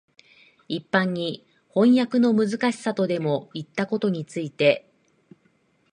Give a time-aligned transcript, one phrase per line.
[0.67, 1.45] 一般に
[1.75, 4.89] 飜訳のむずかしさとでもいったことについて、